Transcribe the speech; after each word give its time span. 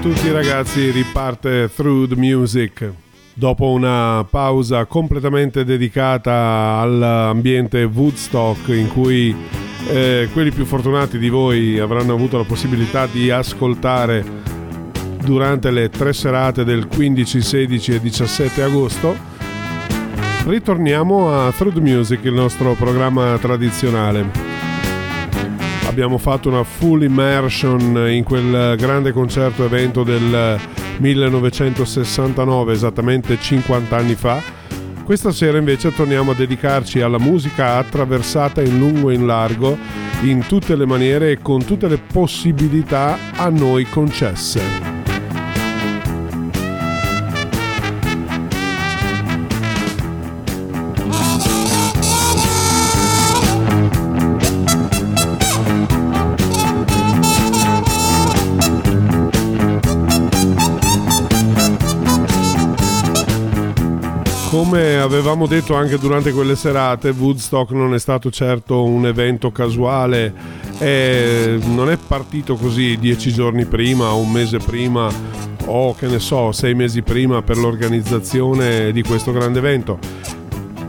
Tutti 0.00 0.30
ragazzi, 0.30 0.90
riparte 0.90 1.70
Through 1.74 2.08
the 2.08 2.16
Music. 2.16 2.90
Dopo 3.34 3.70
una 3.70 4.26
pausa 4.28 4.86
completamente 4.86 5.62
dedicata 5.64 6.78
all'ambiente 6.80 7.84
Woodstock 7.84 8.68
in 8.68 8.88
cui 8.88 9.34
eh, 9.88 10.28
quelli 10.32 10.52
più 10.52 10.64
fortunati 10.64 11.18
di 11.18 11.28
voi 11.28 11.78
avranno 11.78 12.14
avuto 12.14 12.38
la 12.38 12.44
possibilità 12.44 13.06
di 13.06 13.30
ascoltare 13.30 14.24
durante 15.22 15.70
le 15.70 15.90
tre 15.90 16.14
serate 16.14 16.64
del 16.64 16.86
15, 16.86 17.40
16 17.42 17.94
e 17.94 18.00
17 18.00 18.62
agosto, 18.62 19.14
ritorniamo 20.46 21.30
a 21.30 21.52
Through 21.52 21.74
the 21.74 21.80
Music, 21.80 22.24
il 22.24 22.32
nostro 22.32 22.72
programma 22.72 23.36
tradizionale 23.38 24.49
abbiamo 25.90 26.18
fatto 26.18 26.48
una 26.48 26.62
full 26.62 27.02
immersion 27.02 28.06
in 28.08 28.22
quel 28.22 28.76
grande 28.76 29.10
concerto 29.10 29.64
evento 29.64 30.04
del 30.04 30.58
1969, 30.98 32.72
esattamente 32.72 33.36
50 33.40 33.96
anni 33.96 34.14
fa. 34.14 34.40
Questa 35.04 35.32
sera 35.32 35.58
invece 35.58 35.92
torniamo 35.92 36.30
a 36.30 36.34
dedicarci 36.34 37.00
alla 37.00 37.18
musica 37.18 37.78
attraversata 37.78 38.62
in 38.62 38.78
lungo 38.78 39.10
e 39.10 39.14
in 39.14 39.26
largo, 39.26 39.76
in 40.22 40.46
tutte 40.46 40.76
le 40.76 40.86
maniere 40.86 41.32
e 41.32 41.38
con 41.42 41.64
tutte 41.64 41.88
le 41.88 41.98
possibilità 41.98 43.18
a 43.34 43.48
noi 43.48 43.84
concesse. 43.84 44.99
Come 64.50 64.98
avevamo 64.98 65.46
detto 65.46 65.76
anche 65.76 65.96
durante 65.96 66.32
quelle 66.32 66.56
serate, 66.56 67.10
Woodstock 67.10 67.70
non 67.70 67.94
è 67.94 68.00
stato 68.00 68.32
certo 68.32 68.82
un 68.82 69.06
evento 69.06 69.52
casuale, 69.52 70.34
è, 70.76 71.56
non 71.66 71.88
è 71.88 71.96
partito 71.96 72.56
così 72.56 72.96
dieci 72.98 73.32
giorni 73.32 73.64
prima, 73.64 74.10
un 74.10 74.28
mese 74.28 74.58
prima 74.58 75.08
o 75.66 75.94
che 75.94 76.08
ne 76.08 76.18
so, 76.18 76.50
sei 76.50 76.74
mesi 76.74 77.00
prima 77.02 77.42
per 77.42 77.58
l'organizzazione 77.58 78.90
di 78.90 79.04
questo 79.04 79.30
grande 79.30 79.60
evento. 79.60 79.98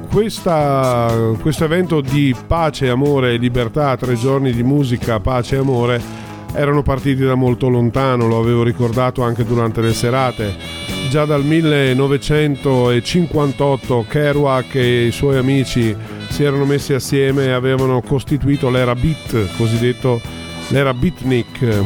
Questa, 0.10 1.36
questo 1.40 1.64
evento 1.64 2.02
di 2.02 2.36
pace, 2.48 2.90
amore 2.90 3.34
e 3.34 3.38
libertà, 3.38 3.96
tre 3.96 4.16
giorni 4.16 4.54
di 4.54 4.64
musica, 4.64 5.20
pace 5.20 5.58
e 5.58 5.60
amore, 5.60 6.02
erano 6.54 6.84
partiti 6.84 7.24
da 7.24 7.36
molto 7.36 7.70
lontano, 7.70 8.28
lo 8.28 8.40
avevo 8.40 8.64
ricordato 8.64 9.24
anche 9.24 9.46
durante 9.46 9.82
le 9.82 9.94
serate 9.94 10.82
già 11.12 11.26
dal 11.26 11.44
1958 11.44 14.06
Kerouac 14.08 14.76
e 14.76 15.08
i 15.08 15.12
suoi 15.12 15.36
amici 15.36 15.94
si 16.30 16.46
erano 16.46 16.64
messi 16.64 16.94
assieme 16.94 17.48
e 17.48 17.52
avevano 17.52 18.02
costituito 18.02 18.70
l'era 18.70 18.96
beat, 18.96 19.58
cosiddetto 19.58 20.22
l'era 20.70 20.94
beatnik. 20.94 21.84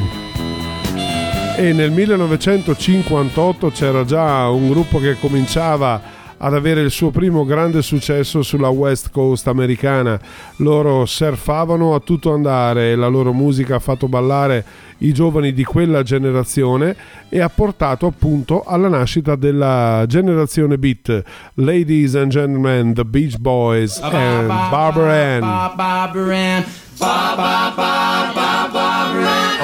E 1.58 1.74
nel 1.74 1.90
1958 1.90 3.72
c'era 3.72 4.06
già 4.06 4.48
un 4.50 4.70
gruppo 4.70 5.00
che 5.00 5.18
cominciava 5.18 6.00
ad 6.38 6.54
avere 6.54 6.82
il 6.82 6.92
suo 6.92 7.12
primo 7.12 7.46
grande 7.46 7.82
successo 7.82 8.42
sulla 8.42 8.70
West 8.70 9.12
Coast 9.12 9.48
americana. 9.48 10.20
Loro 10.58 11.06
surfavano 11.06 11.96
a 11.96 12.00
tutto 12.00 12.34
andare 12.34 12.92
e 12.92 12.96
la 12.96 13.08
loro 13.08 13.34
musica 13.34 13.76
ha 13.76 13.80
fatto 13.80 14.08
ballare 14.08 14.64
i 15.00 15.14
giovani 15.14 15.54
di 15.54 15.64
quella 15.64 16.04
generazione 16.04 16.96
e 17.30 17.42
ha 17.42 17.50
portato 17.50 18.06
appunto 18.06 18.64
alla 18.64 18.88
nascita 18.88 19.36
della 19.36 20.06
generazione 20.08 20.78
beat. 20.78 21.24
Ladies 21.56 22.16
and 22.16 22.32
gentlemen, 22.32 22.94
the 22.94 23.04
Beach 23.04 23.38
Boys 23.38 24.00
and 24.02 24.48
Barbara 24.48 25.14
Ann. 25.14 25.76
Barbara 25.76 26.36
Ann. 26.36 26.64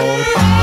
rolling, 0.01 0.60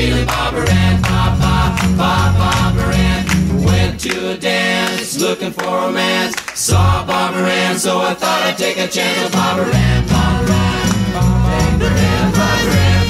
rocking, 0.00 0.12
and 0.12 0.26
reeling, 0.26 0.26
Barbara 0.26 0.70
Ann, 0.70 1.02
Papa, 1.02 1.76
Papa, 1.96 2.34
Barbara 2.38 2.94
Ann. 2.94 3.62
Went 3.62 4.00
to 4.00 4.30
a 4.30 4.36
dance, 4.36 5.18
looking 5.18 5.52
for 5.52 5.64
romance. 5.64 6.34
Saw 6.54 7.04
Barbara 7.06 7.50
Ann, 7.50 7.78
so 7.78 8.00
I 8.00 8.14
thought 8.14 8.42
I'd 8.42 8.58
take 8.58 8.78
a 8.78 8.88
chance 8.88 9.22
with 9.22 9.32
Barbara 9.32 9.74
Ann, 9.74 10.06
Barbara 10.08 10.54
Ann, 10.54 11.12
Barbara 11.12 11.88
Ann, 11.88 12.32
Barbara 12.32 12.80
Ann, 12.80 13.08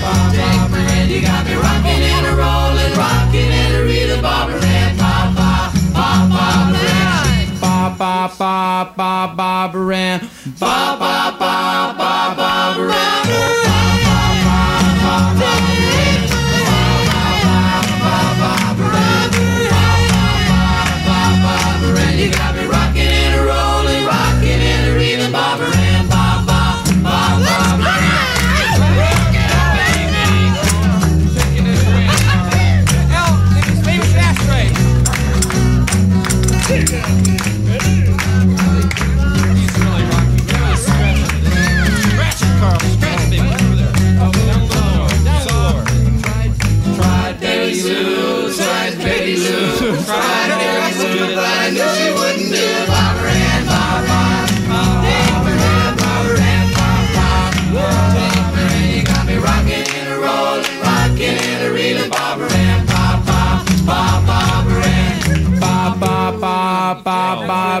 Barbara 0.00 0.80
Ann. 0.80 1.08
You 1.10 1.22
got 1.22 1.46
me 1.46 1.54
rocking 1.54 2.02
and 2.02 2.26
a 2.26 2.34
rolling, 2.34 2.92
rocking 2.96 3.50
and 3.50 3.76
a 3.76 3.84
reeling, 3.84 4.22
Barbara 4.22 4.64
Ann, 4.64 4.96
Papa, 4.96 5.72
Papa, 5.92 6.32
Barbara 6.34 6.88
Ann. 6.88 7.20
Ba 7.60 7.96
ba 10.58 10.96
ba 10.98 11.19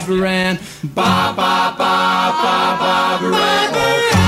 Barbara 0.00 0.30
Ann. 0.30 0.58
Ba 0.94 1.32
ba 1.36 1.74
ba 1.76 2.32
ba 2.40 2.56
Barbara 2.80 3.36
Ann. 4.14 4.19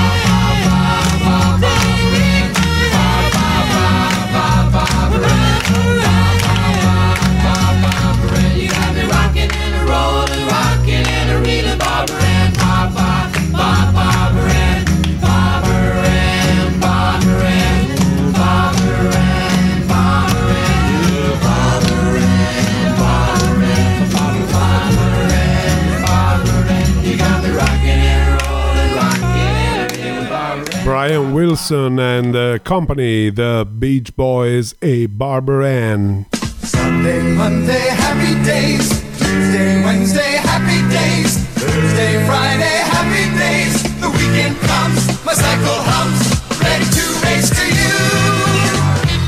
Wilson 31.53 31.99
and 31.99 32.35
uh, 32.35 32.57
company, 32.57 33.29
the 33.29 33.63
Beach 33.77 34.15
Boys 34.15 34.73
a 34.81 35.05
Barbara 35.05 35.69
Ann. 35.69 36.25
Sunday, 36.33 37.21
Monday, 37.21 37.89
happy 37.93 38.33
days. 38.43 38.89
Tuesday, 39.19 39.83
Wednesday, 39.83 40.41
happy 40.41 40.81
days. 40.89 41.37
Thursday, 41.53 42.25
Friday, 42.25 42.81
happy 42.89 43.29
days. 43.37 43.83
The 44.01 44.09
weekend 44.09 44.57
comes, 44.65 45.05
my 45.23 45.35
cycle 45.35 45.77
hums, 45.93 46.25
ready 46.57 46.85
to 46.89 47.05
race 47.21 47.53
to 47.53 47.65
you. 47.69 48.01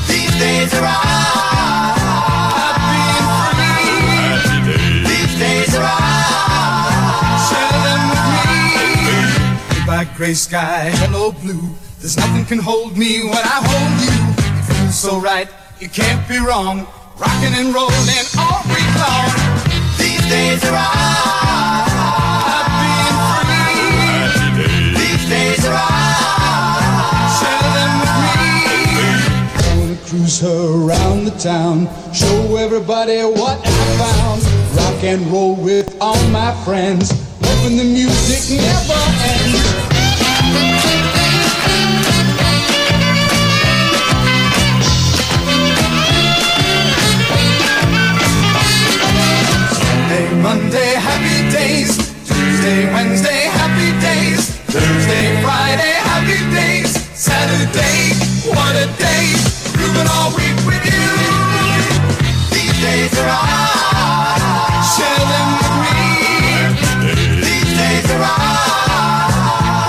These 0.09 0.33
days 0.41 0.73
are 0.81 0.97
happy. 2.57 3.05
These 5.07 5.33
days 5.39 5.75
are 5.77 6.01
gray 10.15 10.33
sky, 10.33 10.89
hello, 10.89 11.31
blue. 11.31 11.84
There's 12.05 12.17
nothing 12.17 12.45
can 12.45 12.59
hold 12.59 12.95
me 12.95 13.23
when 13.23 13.33
I 13.33 13.65
hold 13.65 13.97
you. 14.05 14.13
It 14.37 14.63
feels 14.69 14.93
so 14.93 15.17
right, 15.19 15.49
you 15.79 15.89
can't 15.89 16.21
be 16.29 16.37
wrong. 16.37 16.85
Rocking 17.17 17.55
and 17.57 17.73
rolling 17.73 18.27
all 18.37 18.61
week 18.69 18.93
long. 19.01 19.33
These 19.97 20.21
days 20.29 20.61
are 20.69 20.77
happy 22.45 22.93
and 23.09 23.17
free. 23.33 25.01
These 25.01 25.25
days 25.33 25.65
are 25.65 25.81
share 27.41 27.69
them 27.73 27.97
with 28.05 28.21
me. 28.21 28.53
I 29.57 29.73
wanna 29.79 29.97
cruise 30.05 30.45
around 30.45 31.25
the 31.25 31.33
town, 31.41 31.89
show 32.13 32.55
everybody 32.57 33.17
what 33.23 33.57
I 33.65 33.73
found. 33.97 34.45
Rock 34.77 35.03
and 35.03 35.25
roll 35.31 35.55
with 35.55 35.97
all 35.99 36.21
my 36.29 36.53
friends, 36.65 37.09
hoping 37.41 37.77
the 37.77 37.83
music 37.83 38.61
never 38.61 38.93
ends. 39.25 39.85
Monday, 50.45 50.93
happy 50.93 51.49
days. 51.49 51.97
Tuesday, 52.23 52.85
Wednesday, 52.93 53.49
happy 53.49 53.89
days. 53.99 54.53
Thursday, 54.69 55.41
Friday, 55.41 55.95
happy 56.05 56.37
days. 56.53 56.93
Saturday, 57.17 58.13
what 58.53 58.75
a 58.77 58.85
day. 59.01 59.25
Grooving 59.73 60.05
all 60.05 60.29
week 60.37 60.53
with 60.69 60.85
you. 60.85 61.09
These 62.53 62.77
days 62.77 63.13
are 63.17 63.31
all. 63.33 64.85
Share 64.93 65.25
them 65.33 65.49
with 65.57 65.75
me. 65.81 66.05
These 67.41 67.71
days 67.81 68.07
are 68.13 68.25
all. 68.29 69.33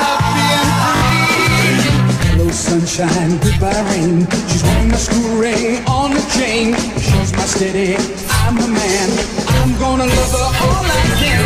Happy 0.08 0.46
and 0.56 0.72
free. 0.80 1.84
Hello, 2.32 2.48
sunshine, 2.50 3.36
goodbye, 3.44 3.84
rain. 3.92 4.26
She's 4.48 4.62
wearing 4.64 4.90
a 4.90 4.96
school 4.96 5.36
ring 5.36 5.84
on 5.84 6.14
the 6.14 6.24
chain. 6.32 6.74
She's 6.96 7.32
my 7.34 7.44
steady, 7.44 7.96
I'm 8.40 8.56
the 8.56 8.68
man. 8.68 9.55
Gonna 9.78 10.06
love 10.06 10.32
her 10.32 10.50
all 10.64 10.84
I 10.84 11.02
can. 11.20 11.44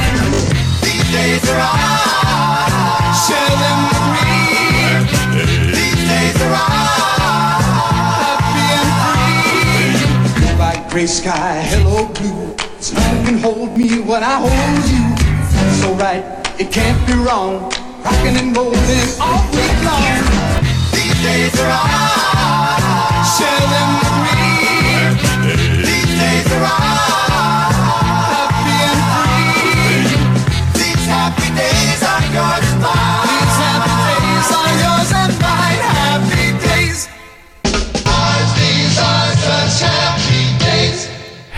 These 0.82 1.08
days 1.10 1.44
are 1.50 1.60
all. 1.60 3.10
Share 3.26 3.54
them 3.62 3.78
with 3.90 4.06
me. 4.14 4.30
These 5.74 6.02
days 6.08 6.38
are 6.42 6.54
all. 6.54 7.60
Happy 8.22 8.66
and 8.78 8.90
free. 9.02 10.46
Goodbye, 10.46 10.80
gray 10.90 11.06
sky, 11.06 11.60
hello, 11.62 12.06
blue. 12.06 12.54
It's 12.78 12.92
nothing 12.92 13.24
can 13.24 13.38
hold 13.38 13.76
me 13.76 13.98
when 14.00 14.22
I 14.22 14.36
hold 14.38 14.84
you. 14.94 15.06
So 15.82 15.92
right, 15.94 16.22
it 16.60 16.70
can't 16.70 17.04
be 17.06 17.14
wrong. 17.14 17.70
Rocking 18.04 18.36
and 18.36 18.56
rolling 18.56 19.10
all 19.20 19.42
week 19.50 19.78
long. 19.82 20.22
These 20.94 21.18
days 21.22 21.60
are 21.60 21.72
all. 21.72 23.24
Share 23.36 23.66
them 23.74 23.90
with 24.00 24.16
me. 24.24 24.44
These 25.84 26.12
days 26.18 26.52
are 26.52 26.64
all. 26.64 27.09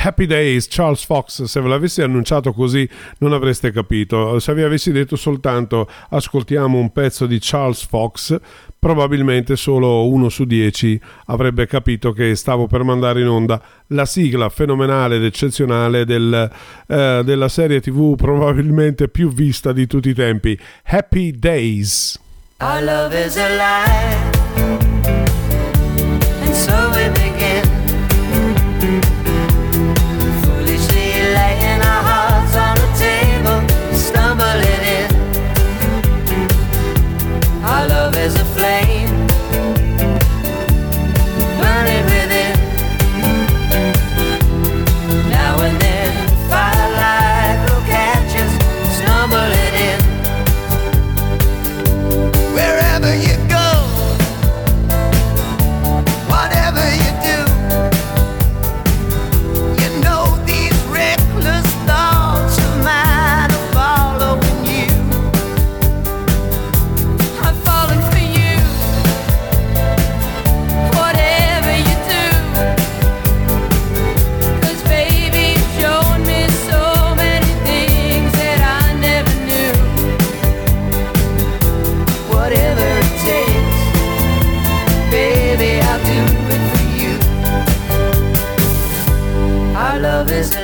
Happy 0.05 0.27
Days, 0.27 0.67
Charles 0.69 1.05
Fox, 1.05 1.45
se 1.45 1.61
ve 1.61 1.69
l'avessi 1.69 2.03
annunciato 2.03 2.53
così 2.53 2.89
non 3.19 3.33
avreste 3.33 3.71
capito. 3.71 4.41
Se 4.41 4.53
vi 4.53 4.63
avessi 4.63 4.91
detto 4.91 5.15
soltanto 5.15 5.89
ascoltiamo 6.11 6.77
un 6.77 6.91
pezzo 6.91 7.25
di 7.27 7.39
Charles 7.41 7.87
Fox, 7.87 8.37
probabilmente 8.77 9.55
solo 9.55 10.09
uno 10.09 10.29
su 10.29 10.45
dieci 10.45 11.01
avrebbe 11.27 11.69
capito 11.69 12.11
che 12.11 12.35
stavo 12.35 12.67
per 12.67 12.83
mandare 12.83 13.21
in 13.21 13.29
onda 13.29 13.63
la 13.89 14.05
sigla 14.05 14.49
fenomenale 14.49 15.17
ed 15.17 15.25
eccezionale 15.25 16.05
del, 16.05 16.51
eh, 16.89 17.23
della 17.25 17.49
serie 17.49 17.81
tv 17.81 18.17
probabilmente 18.17 19.07
più 19.07 19.33
vista 19.33 19.73
di 19.73 19.87
tutti 19.87 20.09
i 20.09 20.15
tempi, 20.15 20.59
Happy 20.83 21.31
Days. 21.31 22.19
Our 22.59 22.83
love 22.83 23.25
is 23.25 23.37
alive, 23.37 24.41
and 26.43 26.55
so 26.55 26.91
we 26.93 27.09
begin. 27.11 27.82
love 90.23 90.31
is 90.31 90.62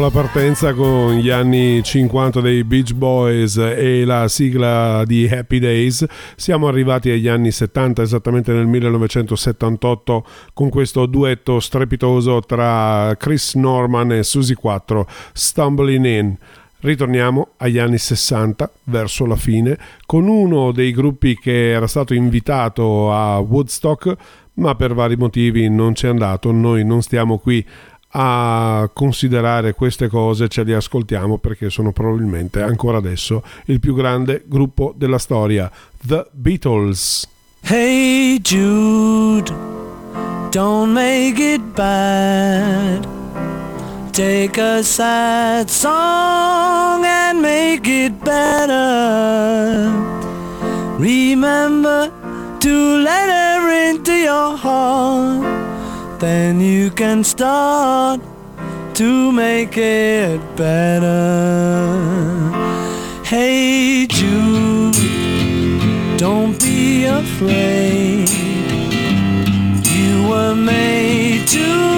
la 0.00 0.10
partenza 0.10 0.72
con 0.72 1.12
gli 1.16 1.28
anni 1.28 1.82
50 1.82 2.40
dei 2.40 2.64
Beach 2.64 2.94
Boys 2.94 3.58
e 3.58 4.04
la 4.06 4.28
sigla 4.28 5.04
di 5.04 5.28
Happy 5.28 5.58
Days, 5.58 6.06
siamo 6.36 6.68
arrivati 6.68 7.10
agli 7.10 7.28
anni 7.28 7.50
70, 7.50 8.00
esattamente 8.00 8.50
nel 8.52 8.66
1978, 8.66 10.26
con 10.54 10.70
questo 10.70 11.04
duetto 11.04 11.60
strepitoso 11.60 12.40
tra 12.40 13.14
Chris 13.18 13.56
Norman 13.56 14.12
e 14.12 14.22
Susie 14.22 14.54
4, 14.54 15.06
Stumbling 15.34 16.04
In. 16.06 16.36
Ritorniamo 16.80 17.48
agli 17.58 17.76
anni 17.76 17.98
60, 17.98 18.70
verso 18.84 19.26
la 19.26 19.36
fine, 19.36 19.76
con 20.06 20.26
uno 20.28 20.72
dei 20.72 20.92
gruppi 20.92 21.36
che 21.36 21.72
era 21.72 21.86
stato 21.86 22.14
invitato 22.14 23.12
a 23.12 23.38
Woodstock, 23.38 24.16
ma 24.54 24.74
per 24.74 24.94
vari 24.94 25.16
motivi 25.16 25.68
non 25.68 25.92
c'è 25.92 26.08
andato. 26.08 26.52
Noi 26.52 26.84
non 26.84 27.02
stiamo 27.02 27.38
qui 27.38 27.64
a 28.12 28.90
considerare 28.92 29.74
queste 29.74 30.08
cose, 30.08 30.48
ce 30.48 30.62
li 30.62 30.72
ascoltiamo 30.72 31.38
perché 31.38 31.70
sono 31.70 31.92
probabilmente 31.92 32.62
ancora 32.62 32.98
adesso 32.98 33.42
il 33.66 33.78
più 33.78 33.94
grande 33.94 34.42
gruppo 34.46 34.92
della 34.96 35.18
storia, 35.18 35.70
The 36.04 36.26
Beatles. 36.32 37.28
Hey 37.62 38.40
Jude, 38.40 39.52
don't 40.50 40.92
make 40.92 41.40
it 41.40 41.62
bad. 41.74 43.06
Take 44.12 44.60
a 44.60 44.82
sad 44.82 45.68
song 45.68 47.04
and 47.04 47.40
make 47.40 47.88
it 47.88 48.12
better. 48.24 49.88
Remember 50.98 52.10
to 52.58 52.96
let 53.02 53.28
her 53.28 53.90
into 53.90 54.12
your 54.12 54.56
heart. 54.56 55.69
Then 56.20 56.60
you 56.60 56.90
can 56.90 57.24
start 57.24 58.20
to 58.92 59.32
make 59.32 59.78
it 59.78 60.38
better. 60.54 61.96
Hey 63.24 64.06
Jude, 64.06 64.94
don't 66.18 66.60
be 66.60 67.06
afraid. 67.06 68.28
You 69.88 70.28
were 70.28 70.54
made 70.54 71.48
to 71.48 71.89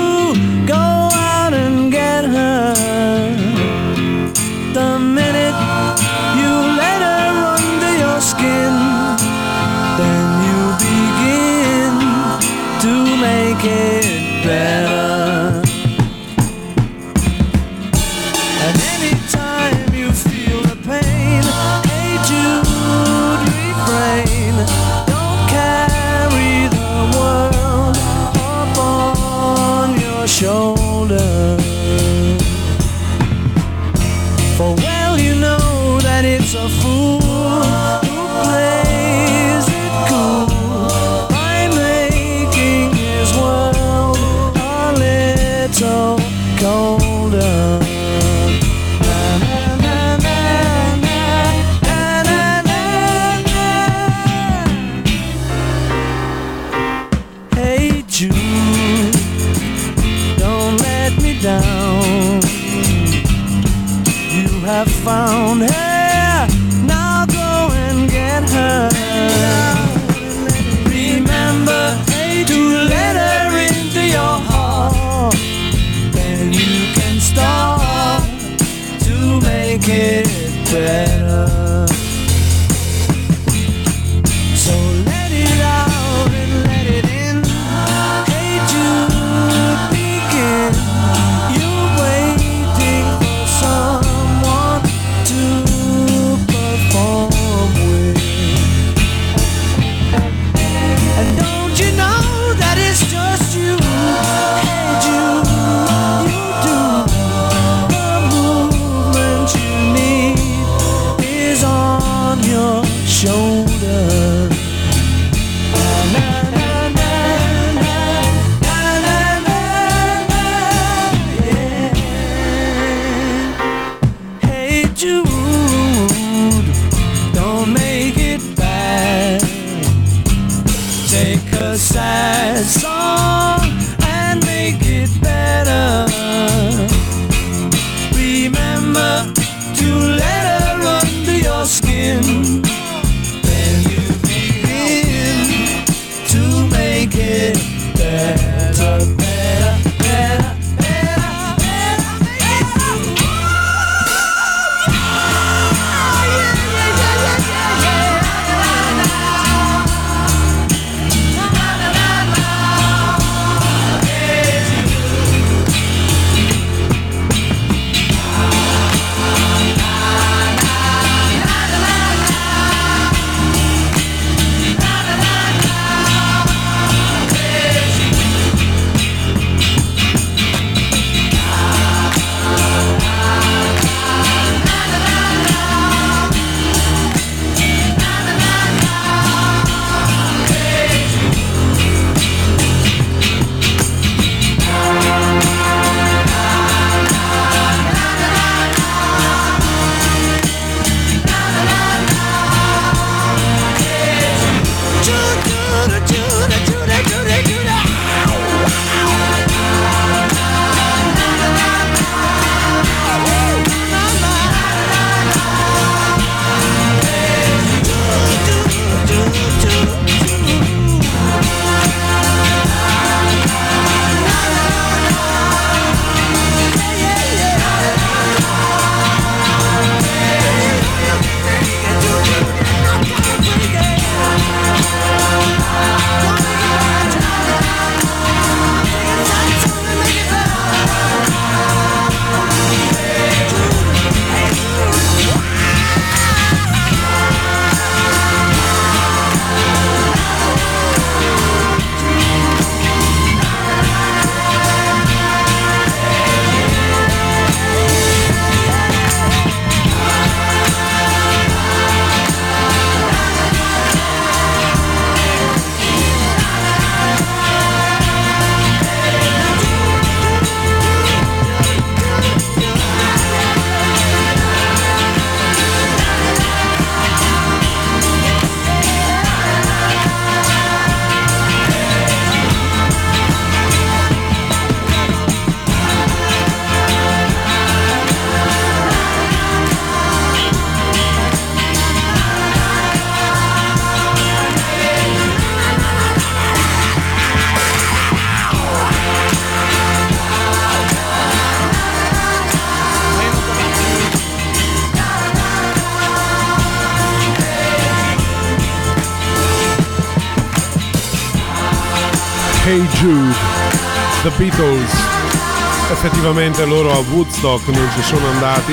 Sicuramente 316.33 316.64
loro 316.64 316.92
a 316.92 316.99
Woodstock 317.11 317.68
non 317.68 317.90
ci 317.95 318.03
sono 318.03 318.27
andati, 318.27 318.73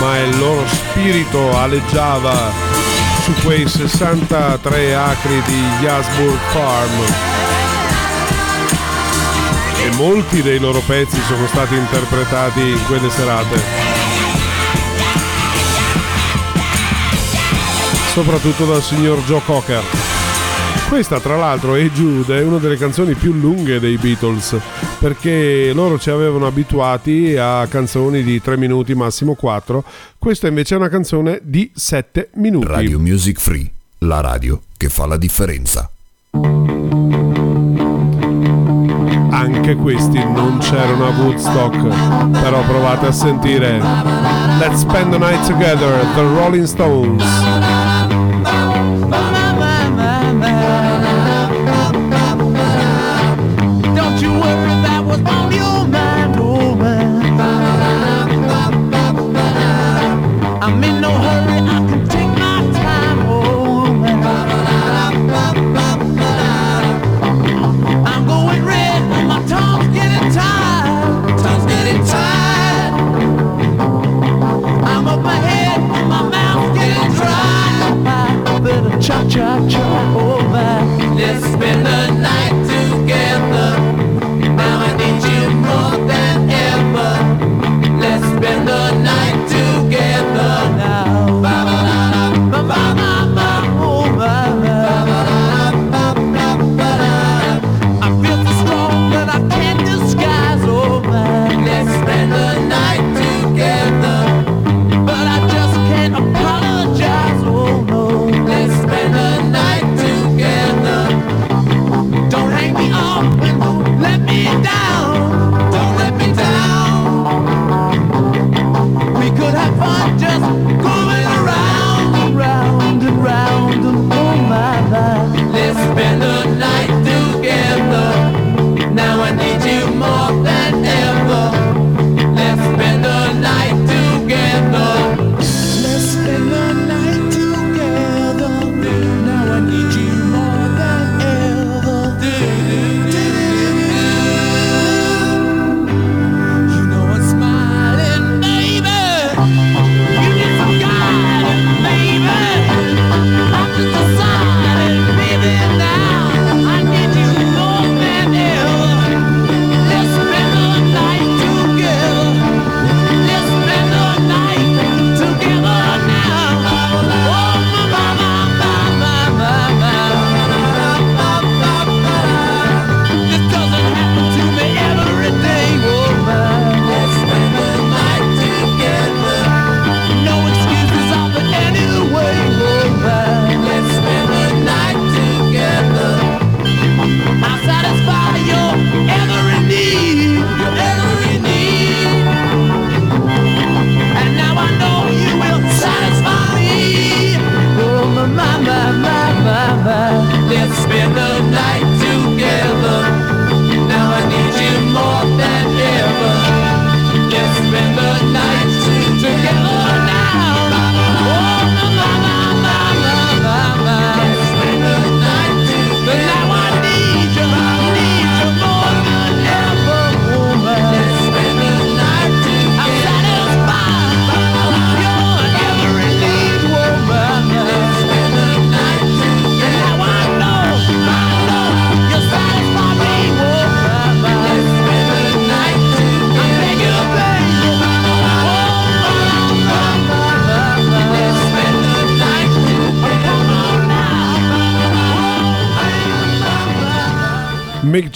ma 0.00 0.18
il 0.20 0.38
loro 0.38 0.66
spirito 0.66 1.54
aleggiava 1.54 2.50
su 3.20 3.34
quei 3.44 3.68
63 3.68 4.94
acri 4.94 5.42
di 5.42 5.62
Jasburg 5.82 6.38
Farm. 6.50 7.04
E 9.82 9.96
molti 9.96 10.40
dei 10.40 10.58
loro 10.58 10.80
pezzi 10.86 11.20
sono 11.26 11.46
stati 11.48 11.74
interpretati 11.74 12.60
in 12.60 12.82
quelle 12.86 13.10
serate. 13.10 13.62
Soprattutto 18.14 18.64
dal 18.64 18.82
signor 18.82 19.18
Joe 19.24 19.42
Cocker. 19.44 20.17
Questa 20.88 21.20
tra 21.20 21.36
l'altro 21.36 21.74
è 21.74 21.88
Jude, 21.90 22.38
è 22.38 22.42
una 22.42 22.56
delle 22.56 22.76
canzoni 22.76 23.14
più 23.14 23.32
lunghe 23.32 23.78
dei 23.78 23.96
Beatles, 23.98 24.58
perché 24.98 25.70
loro 25.72 25.98
ci 25.98 26.10
avevano 26.10 26.46
abituati 26.46 27.36
a 27.36 27.66
canzoni 27.68 28.22
di 28.22 28.40
3 28.40 28.56
minuti, 28.56 28.94
massimo 28.94 29.34
4. 29.34 29.84
Questa 30.18 30.48
invece 30.48 30.74
è 30.74 30.78
una 30.78 30.88
canzone 30.88 31.40
di 31.42 31.70
7 31.72 32.30
minuti. 32.34 32.66
Radio 32.66 32.98
Music 32.98 33.38
Free, 33.38 33.70
la 33.98 34.20
radio 34.20 34.60
che 34.76 34.88
fa 34.88 35.06
la 35.06 35.18
differenza. 35.18 35.88
Anche 39.30 39.76
questi 39.76 40.18
non 40.18 40.58
c'erano 40.58 41.06
a 41.06 41.10
Woodstock, 41.10 42.40
però 42.40 42.64
provate 42.64 43.06
a 43.06 43.12
sentire. 43.12 43.78
Let's 44.58 44.80
spend 44.80 45.12
the 45.12 45.18
night 45.18 45.46
together, 45.46 46.04
The 46.14 46.22
Rolling 46.22 46.64
Stones. 46.64 47.87
I'm 60.68 60.84
in 60.84 60.97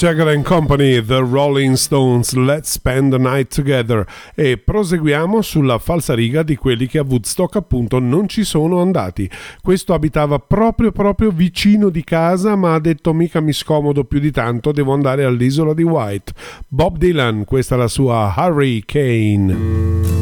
Jagger 0.02 0.42
Company, 0.42 1.00
The 1.00 1.20
Rolling 1.20 1.74
Stones, 1.74 2.34
Let's 2.34 2.72
Spend 2.72 3.12
the 3.12 3.18
Night 3.18 3.54
Together 3.54 4.04
e 4.34 4.58
proseguiamo 4.58 5.40
sulla 5.42 5.78
falsa 5.78 6.14
riga 6.14 6.42
di 6.42 6.56
quelli 6.56 6.88
che 6.88 6.98
a 6.98 7.04
Woodstock 7.04 7.54
appunto 7.54 8.00
non 8.00 8.26
ci 8.26 8.42
sono 8.42 8.80
andati. 8.80 9.30
Questo 9.60 9.94
abitava 9.94 10.40
proprio 10.40 10.90
proprio 10.90 11.30
vicino 11.30 11.88
di 11.88 12.02
casa 12.02 12.56
ma 12.56 12.74
ha 12.74 12.80
detto 12.80 13.12
mica 13.12 13.38
mi 13.38 13.52
scomodo 13.52 14.02
più 14.02 14.18
di 14.18 14.32
tanto, 14.32 14.72
devo 14.72 14.92
andare 14.92 15.22
all'isola 15.22 15.72
di 15.72 15.84
White. 15.84 16.32
Bob 16.66 16.96
Dylan, 16.98 17.44
questa 17.44 17.76
è 17.76 17.78
la 17.78 17.86
sua 17.86 18.34
Hurricane. 18.36 20.21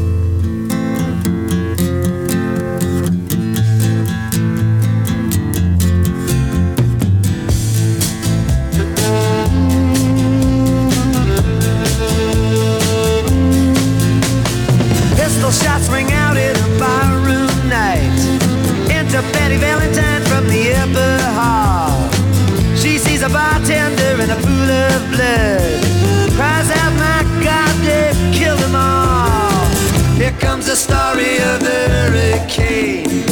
Story 30.81 31.35
of 31.51 31.59
the 31.59 31.81
hurricane. 31.93 33.25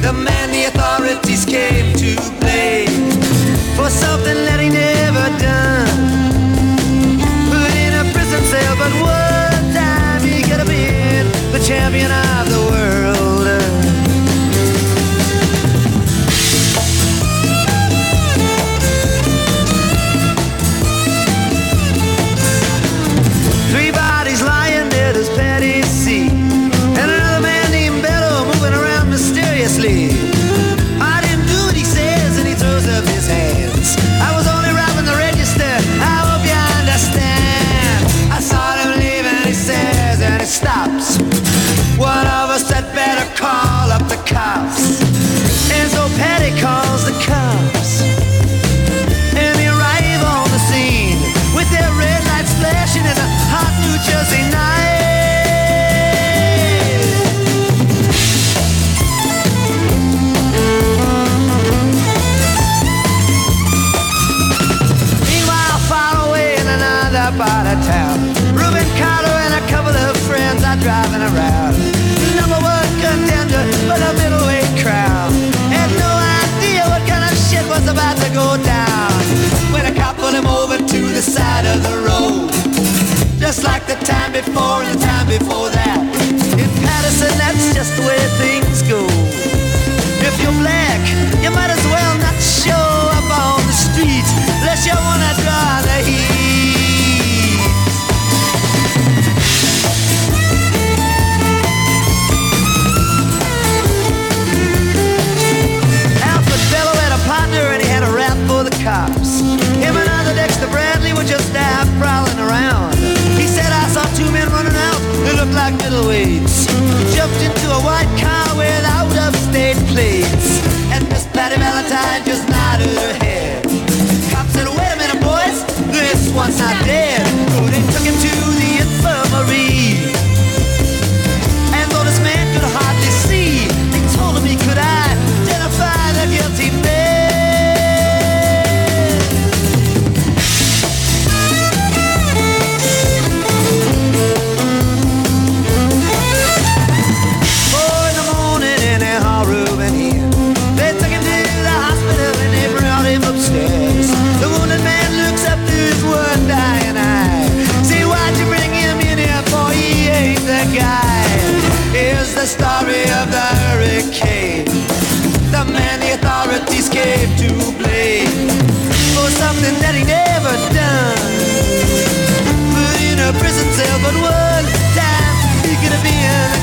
The 0.00 0.12
man 0.12 0.50
the 0.50 0.64
authorities 0.70 1.44
came 1.44 1.92
to 2.02 2.16
blame 2.40 3.10
for 3.76 3.90
something 3.90 4.07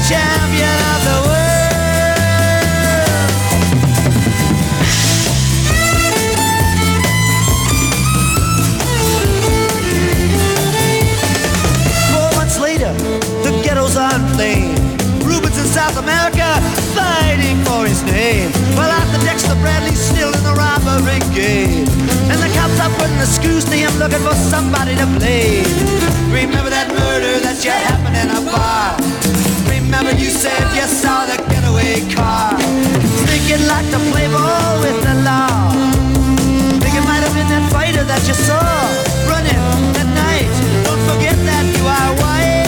champion 0.08 0.78
of 0.94 1.00
the 1.10 1.18
world. 1.26 1.66
Four 12.14 12.30
months 12.38 12.60
later, 12.60 12.94
the 13.42 13.52
ghetto's 13.64 13.98
on 13.98 14.22
flame. 14.36 14.76
Rubens 15.26 15.58
in 15.58 15.66
South 15.66 15.98
America 15.98 16.46
fighting 16.94 17.58
for 17.66 17.88
his 17.88 18.04
name. 18.04 18.52
While 18.78 18.92
after 18.92 19.18
Dexter 19.26 19.56
Bradley's 19.56 20.00
still 20.00 20.32
in 20.32 20.44
the 20.44 20.54
robbery 20.54 21.20
game. 21.34 21.90
And 22.30 22.38
the 22.42 22.50
cops 22.54 22.80
are 22.80 22.94
putting 22.98 23.18
the 23.18 23.26
screws 23.26 23.66
looking 23.98 24.20
for 24.20 24.36
somebody 24.36 24.96
to 24.96 25.06
blame. 25.18 25.66
Remember 26.30 26.70
that 26.70 26.90
murder 26.90 27.40
that 27.40 27.64
you 27.64 27.72
happened 27.72 28.18
in 28.18 28.30
a 28.30 28.42
bar. 28.52 29.55
Remember 29.86 30.12
you 30.12 30.30
said 30.30 30.64
you 30.76 30.82
saw 30.88 31.26
the 31.26 31.38
getaway 31.48 32.02
car. 32.14 32.58
Think 33.30 33.48
you'd 33.48 33.68
like 33.68 33.88
to 33.92 34.00
play 34.12 34.28
ball 34.28 34.82
with 34.82 34.98
the 35.08 35.16
law. 35.24 35.72
Think 36.82 36.96
it 36.96 37.06
might 37.06 37.22
have 37.22 37.34
been 37.38 37.48
that 37.54 37.72
fighter 37.72 38.04
that 38.04 38.22
you 38.28 38.34
saw 38.34 38.66
running 39.30 39.62
that 39.94 40.10
night. 40.26 40.50
Don't 40.86 41.04
forget 41.10 41.38
that 41.50 41.66
you 41.78 41.86
are 41.86 42.12
white. 42.18 42.66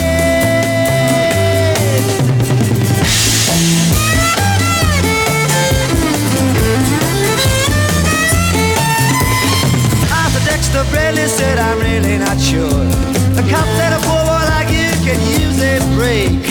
Ah, 10.14 10.24
Arthur 10.24 10.44
Dexter 10.46 10.86
Bradley 10.92 11.28
said, 11.28 11.58
I'm 11.58 11.80
really 11.80 12.18
not 12.20 12.40
sure. 12.40 12.86
The 13.36 13.44
cop 13.50 13.68
said 13.76 13.92
a 13.92 14.00
poor 14.06 14.22
boy 14.30 14.46
like 14.54 14.70
you 14.70 14.90
can 15.04 15.20
use 15.42 15.60
a 15.62 15.82
break. 15.98 16.47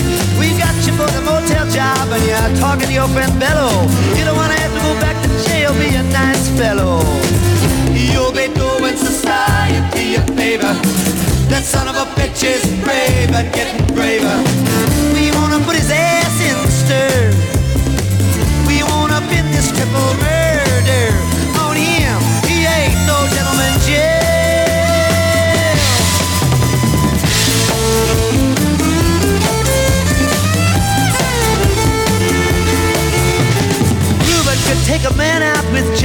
And 2.13 2.23
you're 2.25 2.61
talking 2.61 2.87
to 2.87 2.93
your 2.93 3.09
friend 3.09 3.33
Bello. 3.39 3.71
You 4.17 4.25
don't 4.25 4.37
want 4.37 4.53
to 4.53 4.59
have 4.61 4.73
to 4.73 4.81
go 4.81 4.93
back 5.01 5.17
to 5.23 5.29
jail, 5.49 5.73
be 5.75 5.95
a 5.95 6.03
nice 6.03 6.49
fellow. 6.59 7.03
You'll 7.93 8.33
be 8.33 8.47
doing 8.55 8.97
society 8.97 10.15
a 10.15 10.23
favor. 10.39 10.75
That 11.51 11.65
son 11.65 11.89
of 11.89 11.97
a 11.97 12.07
bitch 12.15 12.43
is 12.45 12.63
brave 12.85 13.31
and 13.35 13.53
getting 13.53 13.81
braver. 13.95 14.39
We 15.15 15.31
wanna 15.33 15.59
put 15.65 15.77
his 15.77 15.91
ass 15.91 16.37
in 16.49 16.57
the 16.63 16.73
stir. 16.83 17.31
We 18.67 18.83
wanna 18.83 19.21
pin 19.29 19.47
this 19.51 19.69
triple 19.73 20.15
murder 20.21 20.46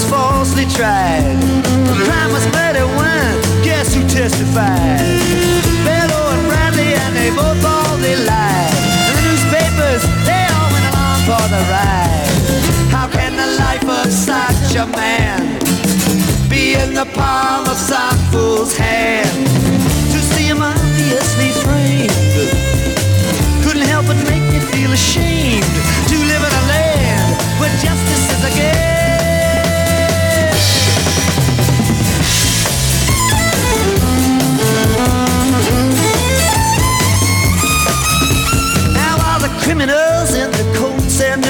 Was 0.00 0.10
falsely 0.10 0.64
tried. 0.66 1.36
Crime 2.04 2.32
was 2.32 2.46
murder 2.52 2.86
when 2.96 3.62
guess 3.62 3.94
who 3.94 4.02
testified? 4.08 5.00
Bello 5.84 6.20
and 6.32 6.42
Bradley, 6.48 6.94
and 6.94 7.16
they 7.16 7.30
both 7.30 7.62
all 7.64 7.96
they 7.98 8.16
lied. 8.16 8.74
And 9.08 9.16
the 9.18 9.24
newspapers, 9.28 10.02
they 10.24 10.44
all 10.56 10.68
went 10.72 10.86
along 10.92 11.18
for 11.28 11.44
the 11.54 11.62
ride. 11.68 12.32
How 12.94 13.08
can 13.08 13.36
the 13.36 13.48
life 13.64 13.84
of 13.84 14.10
such 14.12 14.76
a 14.76 14.86
man 14.86 15.58
be 16.48 16.74
in 16.74 16.94
the 16.94 17.06
palm 17.16 17.66
of 17.66 17.76
some 17.76 18.16
fool's 18.30 18.76
hand? 18.76 19.46
To 20.12 20.18
see 20.32 20.46
him 20.48 20.62
obviously 20.62 21.50
framed 21.64 22.16
couldn't 23.64 23.86
help 23.88 24.06
but 24.06 24.16
make 24.24 24.44
me 24.52 24.60
feel 24.72 24.92
ashamed 24.92 25.74
to 26.08 26.16
live 26.30 26.42
in 26.48 26.52
a 26.62 26.64
land 26.72 27.28
where 27.60 27.72
justice 27.84 28.24
is 28.36 28.44
a 28.44 28.56
game. 28.56 28.79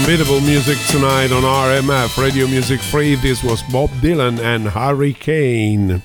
Unbeatable 0.00 0.40
music 0.40 0.78
tonight 0.88 1.30
on 1.30 1.42
RMF 1.42 2.20
Radio 2.20 2.46
Music 2.46 2.80
Free. 2.80 3.16
This 3.16 3.44
was 3.44 3.62
Bob 3.64 3.90
Dylan 4.00 4.40
and 4.40 4.66
Hurricane. 4.66 6.02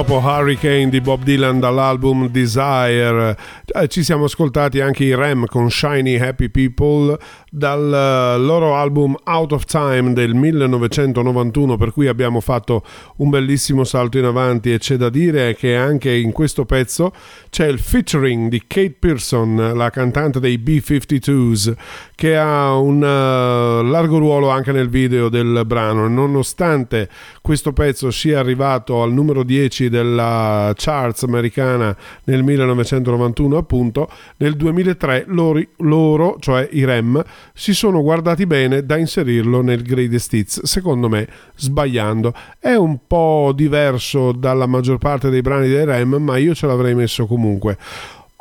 Dopo 0.00 0.16
Hurricane 0.16 0.88
di 0.88 1.02
Bob 1.02 1.24
Dylan 1.24 1.60
dall'album 1.60 2.30
Desire, 2.30 3.36
eh, 3.66 3.86
ci 3.88 4.02
siamo 4.02 4.24
ascoltati 4.24 4.80
anche 4.80 5.04
i 5.04 5.14
Rem 5.14 5.44
con 5.44 5.70
Shiny 5.70 6.18
Happy 6.18 6.48
People 6.48 7.18
dal 7.50 8.36
uh, 8.38 8.40
loro 8.40 8.76
album 8.76 9.14
Out 9.24 9.52
of 9.52 9.64
Time 9.64 10.14
del 10.14 10.34
1991, 10.34 11.76
per 11.76 11.92
cui 11.92 12.06
abbiamo 12.06 12.40
fatto 12.40 12.82
un 13.16 13.28
bellissimo 13.28 13.84
salto 13.84 14.16
in 14.16 14.24
avanti. 14.24 14.72
E 14.72 14.78
c'è 14.78 14.96
da 14.96 15.10
dire 15.10 15.54
che 15.54 15.76
anche 15.76 16.14
in 16.14 16.32
questo 16.32 16.64
pezzo 16.64 17.12
c'è 17.50 17.66
il 17.66 17.78
featuring 17.78 18.48
di 18.48 18.62
Kate 18.66 18.96
Pearson, 18.98 19.72
la 19.74 19.90
cantante 19.90 20.40
dei 20.40 20.56
B-52s, 20.56 21.74
che 22.14 22.38
ha 22.38 22.74
un 22.74 22.96
uh, 23.02 23.84
largo 23.86 24.16
ruolo 24.16 24.48
anche 24.48 24.72
nel 24.72 24.88
video 24.88 25.28
del 25.28 25.64
brano, 25.66 26.08
nonostante 26.08 27.10
questo 27.42 27.74
pezzo 27.74 28.10
sia 28.10 28.38
arrivato 28.38 29.02
al 29.02 29.12
numero 29.12 29.42
10 29.42 29.88
della 29.90 30.72
charts 30.74 31.24
americana 31.24 31.94
nel 32.24 32.42
1991 32.42 33.58
appunto, 33.58 34.08
nel 34.38 34.56
2003 34.56 35.24
loro, 35.26 35.60
loro 35.78 36.36
cioè 36.40 36.66
i 36.72 36.84
REM, 36.84 37.22
si 37.52 37.74
sono 37.74 38.00
guardati 38.00 38.46
bene 38.46 38.86
da 38.86 38.96
inserirlo 38.96 39.60
nel 39.60 39.82
Greatest 39.82 40.32
Hits, 40.32 40.62
secondo 40.62 41.10
me 41.10 41.28
sbagliando. 41.56 42.32
È 42.58 42.72
un 42.74 43.00
po' 43.06 43.52
diverso 43.54 44.32
dalla 44.32 44.66
maggior 44.66 44.96
parte 44.96 45.28
dei 45.28 45.42
brani 45.42 45.68
dei 45.68 45.84
REM, 45.84 46.14
ma 46.14 46.38
io 46.38 46.54
ce 46.54 46.66
l'avrei 46.66 46.94
messo 46.94 47.26
comunque. 47.26 47.76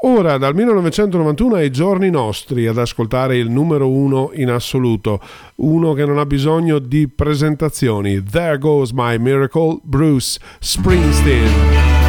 Ora, 0.01 0.37
dal 0.37 0.55
1991 0.55 1.55
ai 1.55 1.71
giorni 1.71 2.09
nostri, 2.09 2.67
ad 2.67 2.77
ascoltare 2.77 3.35
il 3.35 3.49
numero 3.49 3.89
uno 3.89 4.31
in 4.33 4.49
assoluto, 4.49 5.19
uno 5.55 5.91
che 5.91 6.05
non 6.05 6.17
ha 6.17 6.25
bisogno 6.25 6.79
di 6.79 7.09
presentazioni. 7.09 8.23
There 8.23 8.57
Goes 8.59 8.91
My 8.91 9.17
Miracle, 9.17 9.79
Bruce 9.83 10.39
Springsteen. 10.59 12.08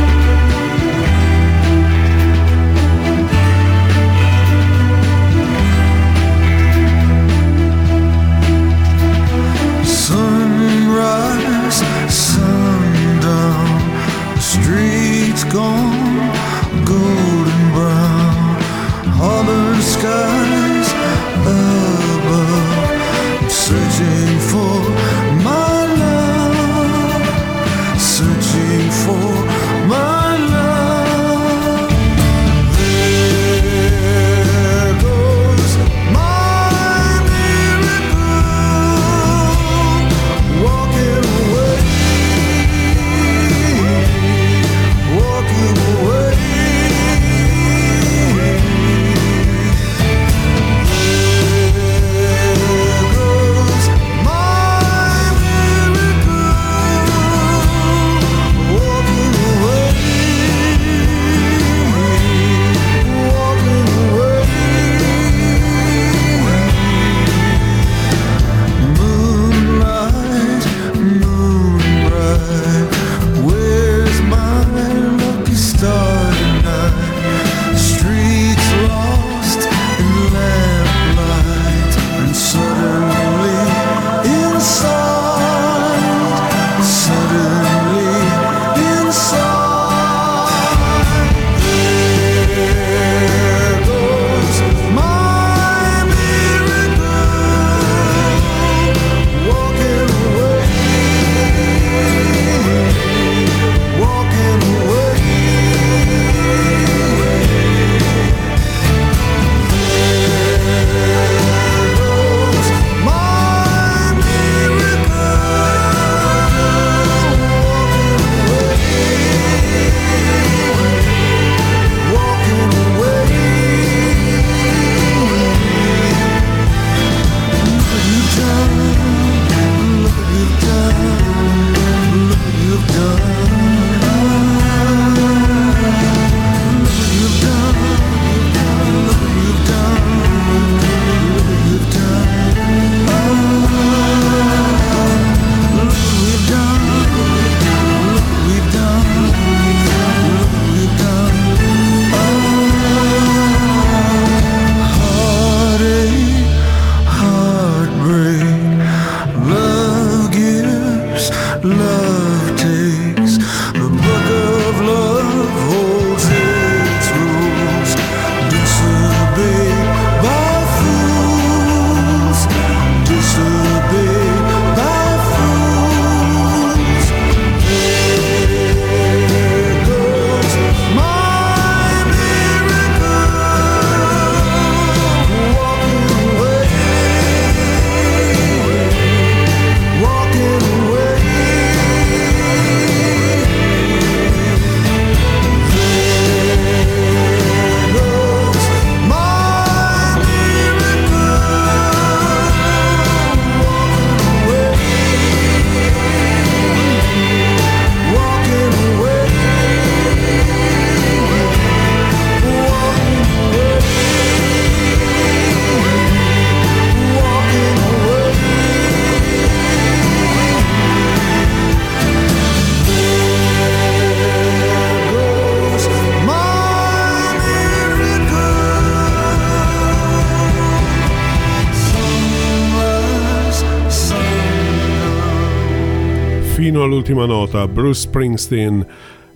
Fino 237.02 237.22
all'ultima 237.22 237.24
nota, 237.24 237.66
Bruce 237.66 238.00
Springsteen 238.00 238.86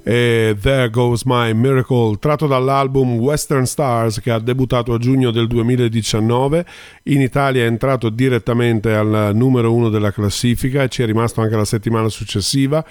e 0.02 0.56
There 0.60 0.90
Goes 0.90 1.22
My 1.24 1.52
Miracle, 1.54 2.18
tratto 2.18 2.46
dall'album 2.46 3.14
Western 3.14 3.64
Stars 3.64 4.20
che 4.20 4.30
ha 4.30 4.38
debuttato 4.38 4.92
a 4.92 4.98
giugno 4.98 5.30
del 5.30 5.46
2019. 5.46 6.66
In 7.04 7.22
Italia 7.22 7.64
è 7.64 7.66
entrato 7.66 8.10
direttamente 8.10 8.92
al 8.92 9.30
numero 9.34 9.72
uno 9.72 9.88
della 9.88 10.12
classifica 10.12 10.82
e 10.82 10.88
ci 10.88 11.02
è 11.02 11.06
rimasto 11.06 11.40
anche 11.40 11.56
la 11.56 11.64
settimana 11.64 12.08
successiva. 12.08 12.84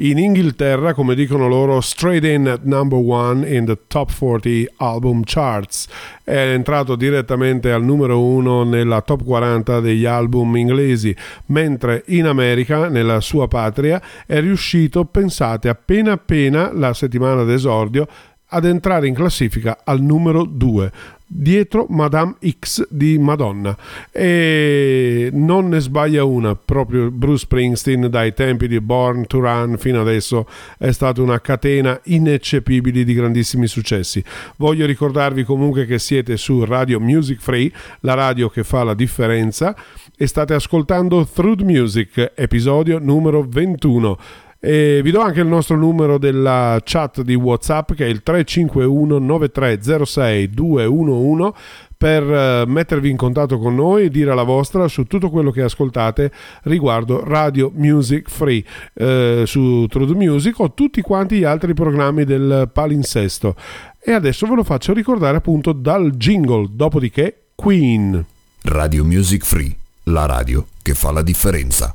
In 0.00 0.16
Inghilterra, 0.16 0.94
come 0.94 1.16
dicono 1.16 1.48
loro, 1.48 1.80
straight 1.80 2.22
in 2.22 2.46
at 2.46 2.62
number 2.62 3.00
one 3.00 3.44
in 3.44 3.64
the 3.64 3.76
top 3.88 4.12
40 4.12 4.74
album 4.76 5.22
charts. 5.24 5.88
È 6.22 6.36
entrato 6.36 6.94
direttamente 6.94 7.72
al 7.72 7.82
numero 7.82 8.22
uno 8.22 8.62
nella 8.62 9.00
top 9.00 9.24
40 9.24 9.80
degli 9.80 10.04
album 10.04 10.54
inglesi, 10.54 11.12
mentre 11.46 12.04
in 12.06 12.26
America, 12.26 12.88
nella 12.88 13.20
sua 13.20 13.48
patria, 13.48 14.00
è 14.24 14.38
riuscito, 14.38 15.04
pensate, 15.04 15.68
appena 15.68 16.12
appena 16.12 16.70
la 16.72 16.94
settimana 16.94 17.42
d'esordio, 17.42 18.06
ad 18.50 18.66
entrare 18.66 19.08
in 19.08 19.14
classifica 19.14 19.80
al 19.82 20.00
numero 20.00 20.44
2 20.44 20.92
dietro 21.30 21.86
Madame 21.90 22.36
X 22.58 22.86
di 22.88 23.18
Madonna. 23.18 23.76
E 24.10 25.28
non 25.32 25.68
ne 25.68 25.80
sbaglia 25.80 26.24
una 26.24 26.56
proprio 26.56 27.10
Bruce 27.10 27.44
Springsteen 27.44 28.08
dai 28.08 28.32
tempi 28.32 28.66
di 28.66 28.80
Born 28.80 29.26
to 29.26 29.40
Run 29.40 29.76
fino 29.78 30.00
adesso 30.00 30.46
è 30.78 30.90
stata 30.90 31.20
una 31.20 31.40
catena 31.40 32.00
ineccepibile 32.04 33.04
di 33.04 33.12
grandissimi 33.12 33.66
successi. 33.66 34.24
Voglio 34.56 34.86
ricordarvi 34.86 35.44
comunque 35.44 35.84
che 35.84 35.98
siete 35.98 36.36
su 36.36 36.64
Radio 36.64 36.98
Music 36.98 37.40
Free 37.40 37.70
la 38.00 38.14
radio 38.14 38.48
che 38.48 38.64
fa 38.64 38.82
la 38.82 38.94
differenza 38.94 39.76
e 40.16 40.26
state 40.26 40.54
ascoltando 40.54 41.26
Through 41.26 41.60
Music 41.60 42.32
episodio 42.34 42.98
numero 42.98 43.44
21 43.46 44.18
e 44.60 45.00
vi 45.02 45.12
do 45.12 45.20
anche 45.20 45.40
il 45.40 45.46
nostro 45.46 45.76
numero 45.76 46.18
della 46.18 46.80
chat 46.82 47.22
di 47.22 47.34
WhatsApp 47.34 47.92
che 47.92 48.06
è 48.06 48.08
il 48.08 48.22
351 48.22 49.18
9306 49.18 50.50
211 50.50 51.52
per 51.96 52.22
eh, 52.22 52.64
mettervi 52.66 53.10
in 53.10 53.16
contatto 53.16 53.58
con 53.58 53.74
noi 53.74 54.04
e 54.04 54.08
dire 54.08 54.34
la 54.34 54.44
vostra 54.44 54.88
su 54.88 55.04
tutto 55.04 55.30
quello 55.30 55.50
che 55.50 55.62
ascoltate 55.62 56.30
riguardo 56.62 57.24
Radio 57.24 57.72
Music 57.74 58.30
Free 58.30 58.64
eh, 58.94 59.42
su 59.46 59.86
True 59.88 60.14
Music 60.14 60.58
o 60.60 60.72
tutti 60.72 61.02
quanti 61.02 61.38
gli 61.38 61.44
altri 61.44 61.74
programmi 61.74 62.24
del 62.24 62.70
palinsesto. 62.72 63.56
E 64.00 64.12
adesso 64.12 64.46
ve 64.46 64.54
lo 64.54 64.64
faccio 64.64 64.92
ricordare 64.92 65.36
appunto 65.36 65.72
dal 65.72 66.12
jingle, 66.12 66.68
dopodiché 66.70 67.48
Queen. 67.54 68.24
Radio 68.62 69.04
Music 69.04 69.44
Free, 69.44 69.74
la 70.04 70.26
radio 70.26 70.66
che 70.80 70.94
fa 70.94 71.10
la 71.10 71.22
differenza. 71.22 71.94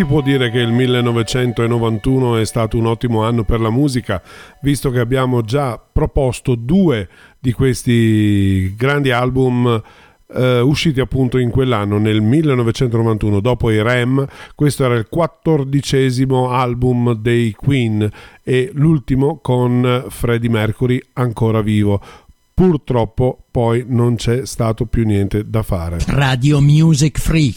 si 0.00 0.06
può 0.06 0.22
dire 0.22 0.50
che 0.50 0.60
il 0.60 0.72
1991 0.72 2.38
è 2.38 2.46
stato 2.46 2.78
un 2.78 2.86
ottimo 2.86 3.22
anno 3.22 3.44
per 3.44 3.60
la 3.60 3.68
musica, 3.68 4.22
visto 4.62 4.90
che 4.90 4.98
abbiamo 4.98 5.42
già 5.42 5.78
proposto 5.78 6.54
due 6.54 7.06
di 7.38 7.52
questi 7.52 8.74
grandi 8.76 9.10
album 9.10 9.82
eh, 10.32 10.60
usciti 10.60 11.00
appunto 11.00 11.36
in 11.36 11.50
quell'anno, 11.50 11.98
nel 11.98 12.22
1991, 12.22 13.40
dopo 13.40 13.70
i 13.70 13.82
Rem. 13.82 14.26
Questo 14.54 14.86
era 14.86 14.94
il 14.94 15.06
quattordicesimo 15.06 16.48
album 16.48 17.12
dei 17.12 17.52
Queen 17.52 18.08
e 18.42 18.70
l'ultimo 18.72 19.40
con 19.42 20.06
Freddie 20.08 20.48
Mercury 20.48 20.98
ancora 21.12 21.60
vivo. 21.60 22.00
Purtroppo 22.54 23.38
poi 23.50 23.84
non 23.86 24.14
c'è 24.14 24.46
stato 24.46 24.86
più 24.86 25.04
niente 25.04 25.46
da 25.46 25.62
fare. 25.62 25.98
Radio 26.06 26.58
Music 26.62 27.18
Free. 27.18 27.52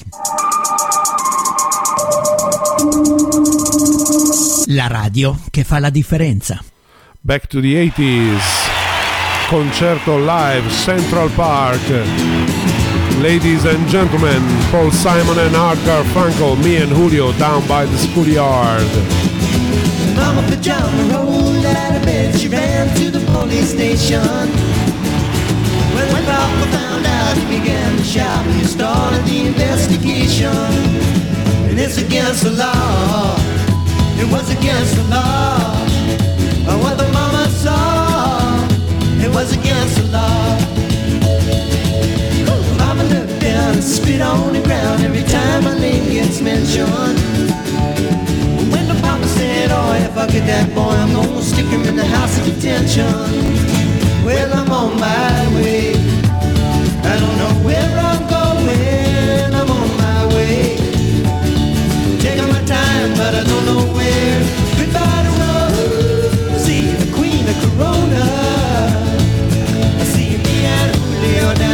La 4.67 4.87
radio 4.87 5.37
che 5.49 5.63
fa 5.63 5.79
la 5.79 5.89
differenza. 5.89 6.63
Back 7.19 7.47
to 7.47 7.61
the 7.61 7.75
80s. 7.75 8.41
Concerto 9.47 10.17
live 10.17 10.69
Central 10.71 11.29
Park. 11.31 11.79
Ladies 13.21 13.65
and 13.65 13.87
gentlemen, 13.87 14.41
Paul 14.71 14.91
Simon 14.91 15.37
and 15.37 15.55
Art 15.55 15.77
Garfunkel, 15.85 16.57
me 16.63 16.81
and 16.81 16.91
Julio 16.91 17.31
down 17.33 17.65
by 17.67 17.85
the 17.85 17.97
schoolyard. 17.97 18.89
Mama 20.15 20.41
pajama 20.49 21.13
rolled 21.13 21.65
out 21.65 21.95
of 21.95 22.03
bed, 22.03 22.35
she 22.39 22.47
ran 22.47 22.93
to 22.95 23.11
the 23.11 23.23
police 23.31 23.69
station. 23.69 24.49
When 25.93 26.07
the 26.09 26.23
papa 26.25 26.65
found 26.71 27.05
out, 27.05 27.37
he 27.37 27.59
began 27.59 27.95
to 27.97 28.03
shout, 28.03 28.45
he 28.47 28.63
started 28.65 29.23
the 29.25 29.47
investigation. 29.47 31.22
It's 31.85 31.97
against 31.97 32.43
the 32.45 32.51
law, 32.51 33.35
it 34.17 34.31
was 34.31 34.49
against 34.49 34.95
the 34.95 35.03
law. 35.03 35.59
What 36.81 36.97
the 36.97 37.11
mama 37.11 37.45
saw, 37.49 38.65
it 39.19 39.29
was 39.35 39.51
against 39.51 39.97
the 39.97 40.05
law. 40.07 40.57
Mama 42.77 43.03
looked 43.03 43.37
down 43.41 43.73
and 43.73 43.83
spit 43.83 44.21
on 44.21 44.53
the 44.53 44.61
ground 44.61 45.03
every 45.03 45.23
time 45.23 45.65
my 45.65 45.77
name 45.77 46.09
gets 46.09 46.39
mentioned. 46.39 47.19
When 48.71 48.87
the 48.87 48.97
papa 49.01 49.27
said, 49.27 49.69
oh, 49.71 49.93
if 50.07 50.17
I 50.17 50.27
get 50.27 50.47
that 50.47 50.73
boy, 50.73 50.95
I'm 51.03 51.11
gonna 51.11 51.41
stick 51.41 51.65
him 51.65 51.83
in 51.83 51.97
the 51.97 52.05
house 52.05 52.39
of 52.39 52.45
detention. 52.45 53.13
Well, 54.23 54.53
I'm 54.53 54.71
on 54.71 54.99
my 55.01 55.53
way. 55.55 55.92
Queen 67.75 68.13
of 68.13 68.13
Corona. 68.13 68.25
I 69.99 70.03
see 70.03 70.37
me 70.37 70.65
and 70.65 70.95
Julio 70.95 71.53
down 71.55 71.72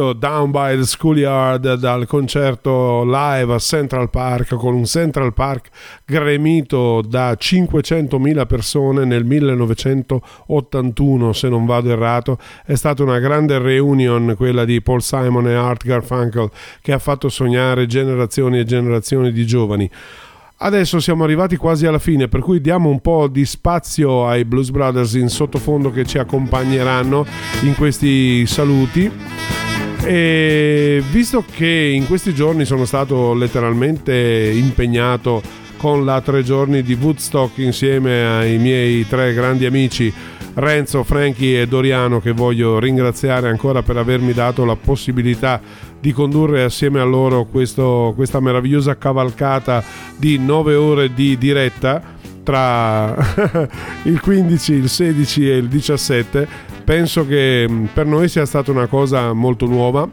Julio 0.00 0.14
Down 0.14 0.50
by 0.50 0.76
the 0.76 0.84
Schoolyard 0.84 1.74
dal 1.74 2.06
concerto 2.06 3.04
live 3.04 3.52
a 3.52 3.58
Central 3.58 4.08
Park 4.08 4.54
con 4.54 4.72
un 4.72 4.86
Central 4.86 5.34
Park 5.34 5.68
gremito 6.06 7.02
da 7.06 7.32
500.000 7.32 8.46
persone 8.46 9.04
nel 9.04 9.26
1981 9.26 11.34
se 11.34 11.50
non 11.50 11.66
vado 11.66 11.90
errato 11.90 12.38
è 12.64 12.76
stata 12.76 13.02
una 13.02 13.18
grande 13.18 13.58
reunion 13.58 14.32
quella 14.38 14.64
di 14.64 14.80
Paul 14.80 15.02
Simon 15.02 15.48
e 15.48 15.54
Art 15.54 15.84
Garfunkel 15.84 16.48
che 16.80 16.92
ha 16.92 16.98
fatto 16.98 17.28
sognare 17.28 17.84
generazioni 17.84 18.58
e 18.58 18.64
generazioni 18.64 19.32
di 19.32 19.44
giovani 19.44 19.90
Adesso 20.62 21.00
siamo 21.00 21.24
arrivati 21.24 21.56
quasi 21.56 21.86
alla 21.86 21.98
fine, 21.98 22.28
per 22.28 22.40
cui 22.40 22.60
diamo 22.60 22.90
un 22.90 23.00
po' 23.00 23.28
di 23.28 23.46
spazio 23.46 24.26
ai 24.26 24.44
Blues 24.44 24.68
Brothers 24.68 25.14
in 25.14 25.30
sottofondo 25.30 25.90
che 25.90 26.04
ci 26.04 26.18
accompagneranno 26.18 27.24
in 27.62 27.74
questi 27.74 28.44
saluti. 28.44 29.10
E 30.12 31.00
visto 31.08 31.44
che 31.48 31.68
in 31.94 32.04
questi 32.08 32.34
giorni 32.34 32.64
sono 32.64 32.84
stato 32.84 33.32
letteralmente 33.32 34.12
impegnato 34.52 35.40
con 35.76 36.04
la 36.04 36.20
tre 36.20 36.42
giorni 36.42 36.82
di 36.82 36.98
Woodstock 37.00 37.58
insieme 37.58 38.26
ai 38.26 38.58
miei 38.58 39.06
tre 39.06 39.32
grandi 39.32 39.66
amici 39.66 40.12
Renzo, 40.54 41.04
Frankie 41.04 41.60
e 41.60 41.68
Doriano 41.68 42.18
che 42.18 42.32
voglio 42.32 42.80
ringraziare 42.80 43.48
ancora 43.48 43.82
per 43.82 43.98
avermi 43.98 44.32
dato 44.32 44.64
la 44.64 44.74
possibilità 44.74 45.60
di 46.00 46.10
condurre 46.10 46.64
assieme 46.64 46.98
a 46.98 47.04
loro 47.04 47.44
questo- 47.44 48.12
questa 48.16 48.40
meravigliosa 48.40 48.98
cavalcata 48.98 49.80
di 50.16 50.38
9 50.38 50.74
ore 50.74 51.14
di 51.14 51.38
diretta 51.38 52.02
tra 52.42 53.14
il 54.02 54.20
15, 54.20 54.72
il 54.72 54.88
16 54.88 55.50
e 55.50 55.56
il 55.56 55.68
17 55.68 56.48
penso 56.90 57.24
che 57.24 57.68
mh, 57.68 57.90
per 57.94 58.04
noi 58.04 58.28
sia 58.28 58.44
stata 58.44 58.72
una 58.72 58.88
cosa 58.88 59.32
molto 59.32 59.64
nuova 59.66 60.08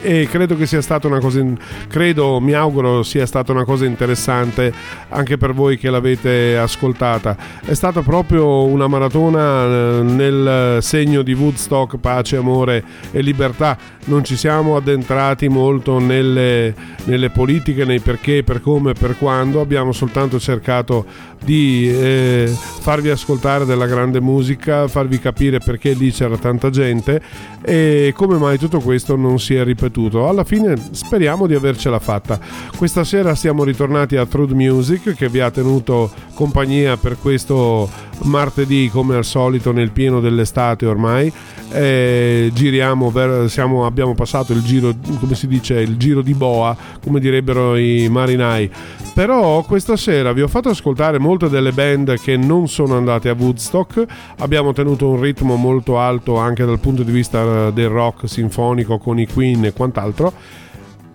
e 0.00 0.28
credo 0.30 0.56
che 0.56 0.64
sia 0.64 0.80
stata 0.80 1.08
una 1.08 1.18
cosa 1.18 1.44
credo 1.88 2.38
mi 2.38 2.52
auguro 2.52 3.02
sia 3.02 3.26
stata 3.26 3.50
una 3.50 3.64
cosa 3.64 3.84
interessante 3.84 4.72
anche 5.08 5.36
per 5.36 5.52
voi 5.52 5.76
che 5.76 5.90
l'avete 5.90 6.56
ascoltata. 6.56 7.36
È 7.64 7.74
stata 7.74 8.02
proprio 8.02 8.62
una 8.64 8.86
maratona 8.86 9.64
eh, 9.64 10.02
nel 10.02 10.78
segno 10.82 11.22
di 11.22 11.32
Woodstock 11.32 11.96
pace 11.96 12.36
amore 12.36 12.84
e 13.10 13.20
libertà. 13.20 13.76
Non 14.04 14.22
ci 14.22 14.36
siamo 14.36 14.76
addentrati 14.76 15.48
molto 15.48 15.98
nelle, 15.98 16.72
nelle 17.06 17.30
politiche 17.30 17.84
nei 17.84 17.98
perché 17.98 18.44
per 18.44 18.60
come 18.60 18.92
per 18.92 19.18
quando. 19.18 19.60
Abbiamo 19.60 19.90
soltanto 19.90 20.38
cercato 20.38 21.04
di 21.44 21.90
eh, 21.90 22.46
farvi 22.80 23.10
ascoltare 23.10 23.64
della 23.64 23.86
grande 23.86 24.20
musica, 24.20 24.88
farvi 24.88 25.18
capire 25.18 25.58
perché 25.58 25.92
lì 25.92 26.10
c'era 26.10 26.36
tanta 26.36 26.70
gente 26.70 27.20
e 27.62 28.12
come 28.14 28.36
mai 28.38 28.58
tutto 28.58 28.80
questo 28.80 29.16
non 29.16 29.38
si 29.38 29.54
è 29.54 29.64
ripetuto. 29.64 30.28
Alla 30.28 30.44
fine 30.44 30.76
speriamo 30.90 31.46
di 31.46 31.54
avercela 31.54 31.98
fatta. 31.98 32.38
Questa 32.76 33.04
sera 33.04 33.34
siamo 33.34 33.64
ritornati 33.64 34.16
a 34.16 34.26
Truth 34.26 34.52
Music 34.52 35.14
che 35.14 35.28
vi 35.28 35.40
ha 35.40 35.50
tenuto 35.50 36.10
compagnia 36.34 36.96
per 36.96 37.18
questo 37.18 37.88
martedì 38.22 38.88
come 38.90 39.16
al 39.16 39.24
solito 39.24 39.72
nel 39.72 39.90
pieno 39.90 40.20
dell'estate 40.20 40.86
ormai. 40.86 41.32
Eh, 41.70 42.50
giriamo, 42.52 43.10
ver- 43.10 43.46
siamo, 43.46 43.84
abbiamo 43.84 44.14
passato 44.14 44.52
il 44.52 44.62
giro, 44.62 44.94
come 45.20 45.34
si 45.34 45.46
dice, 45.46 45.80
il 45.80 45.96
giro 45.96 46.22
di 46.22 46.34
boa, 46.34 46.76
come 47.02 47.20
direbbero 47.20 47.76
i 47.76 48.08
marinai. 48.08 48.70
Però 49.14 49.62
questa 49.62 49.96
sera 49.96 50.32
vi 50.32 50.42
ho 50.42 50.48
fatto 50.48 50.68
ascoltare 50.68 51.18
molte 51.18 51.48
delle 51.48 51.72
band 51.72 52.20
che 52.20 52.36
non 52.36 52.68
sono 52.68 52.96
andate 52.96 53.28
a 53.28 53.34
Woodstock. 53.36 54.04
Abbiamo 54.38 54.72
tenuto 54.72 55.08
un 55.08 55.20
ritmo 55.20 55.56
molto 55.56 55.98
alto 55.98 56.36
anche 56.36 56.64
dal 56.64 56.78
punto 56.78 57.02
di 57.02 57.12
vista 57.12 57.70
del 57.70 57.88
rock 57.88 58.28
sinfonico 58.28 58.98
con 58.98 59.18
i 59.18 59.26
Queen 59.26 59.64
e 59.64 59.72
quant'altro 59.72 60.32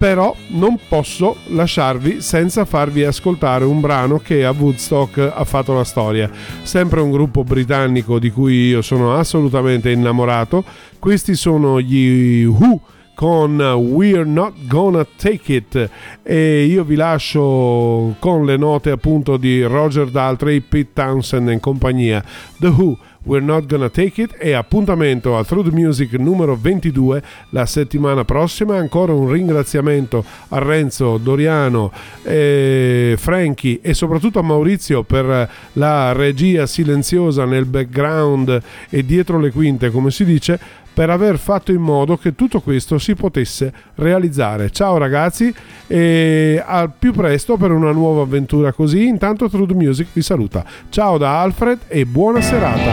però 0.03 0.35
non 0.47 0.77
posso 0.89 1.37
lasciarvi 1.47 2.19
senza 2.19 2.65
farvi 2.65 3.05
ascoltare 3.05 3.63
un 3.63 3.79
brano 3.79 4.19
che 4.19 4.43
a 4.43 4.51
Woodstock 4.51 5.31
ha 5.33 5.45
fatto 5.45 5.73
la 5.73 5.85
storia. 5.85 6.29
Sempre 6.61 6.99
un 6.99 7.09
gruppo 7.09 7.45
britannico 7.45 8.19
di 8.19 8.29
cui 8.29 8.67
io 8.67 8.81
sono 8.81 9.15
assolutamente 9.15 9.91
innamorato. 9.91 10.65
Questi 10.99 11.35
sono 11.35 11.79
gli 11.79 12.43
Who 12.43 12.81
con 13.15 13.57
We're 13.57 14.25
Not 14.25 14.67
Gonna 14.67 15.07
Take 15.15 15.53
It 15.53 15.89
e 16.21 16.65
io 16.65 16.83
vi 16.83 16.95
lascio 16.95 18.15
con 18.19 18.43
le 18.43 18.57
note 18.57 18.89
appunto 18.91 19.37
di 19.37 19.63
Roger 19.63 20.09
Daltrey, 20.09 20.59
Pete 20.59 20.91
Townsend 20.91 21.47
e 21.47 21.59
compagnia. 21.61 22.21
The 22.59 22.67
Who 22.67 22.97
We're 23.26 23.43
Not 23.43 23.67
Gonna 23.67 23.89
Take 23.89 24.21
It 24.21 24.36
e 24.38 24.53
appuntamento 24.53 25.38
a 25.38 25.43
Truth 25.45 25.71
Music 25.71 26.13
numero 26.13 26.55
22 26.55 27.24
la 27.49 27.65
settimana 27.65 28.26
prossima. 28.26 28.78
Ancora 28.78 29.13
un 29.13 29.32
ringraziamento 29.32 30.26
a 30.49 30.59
Renzo, 30.59 31.17
Doriano, 31.17 31.91
eh, 32.24 33.15
Franchi 33.17 33.80
e 33.82 33.93
soprattutto 33.93 34.39
a 34.39 34.43
Maurizio 34.43 35.03
per 35.03 35.49
la 35.74 36.11
regia 36.11 36.65
silenziosa 36.65 37.45
nel 37.45 37.65
background 37.65 38.61
e 38.89 39.05
dietro 39.05 39.39
le 39.39 39.51
quinte, 39.51 39.89
come 39.89 40.11
si 40.11 40.26
dice 40.26 40.59
per 40.93 41.09
aver 41.09 41.37
fatto 41.37 41.71
in 41.71 41.81
modo 41.81 42.17
che 42.17 42.35
tutto 42.35 42.61
questo 42.61 42.99
si 42.99 43.15
potesse 43.15 43.73
realizzare. 43.95 44.69
Ciao 44.69 44.97
ragazzi 44.97 45.53
e 45.87 46.63
al 46.65 46.91
più 46.97 47.11
presto 47.11 47.57
per 47.57 47.71
una 47.71 47.91
nuova 47.91 48.21
avventura 48.21 48.71
così. 48.71 49.07
Intanto 49.07 49.49
Truth 49.49 49.71
Music 49.71 50.07
vi 50.13 50.21
saluta. 50.21 50.63
Ciao 50.89 51.17
da 51.17 51.41
Alfred 51.41 51.79
e 51.87 52.05
buona 52.05 52.41
serata. 52.41 52.91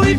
We 0.00 0.14